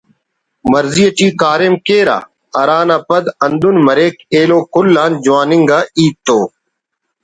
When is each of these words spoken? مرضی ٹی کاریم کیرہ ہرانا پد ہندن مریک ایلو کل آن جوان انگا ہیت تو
مرضی 0.71 1.05
ٹی 1.15 1.27
کاریم 1.41 1.75
کیرہ 1.85 2.17
ہرانا 2.55 2.97
پد 3.07 3.23
ہندن 3.41 3.75
مریک 3.87 4.15
ایلو 4.33 4.59
کل 4.73 4.95
آن 5.03 5.11
جوان 5.23 5.49
انگا 5.55 5.79
ہیت 5.97 6.15
تو 6.25 6.39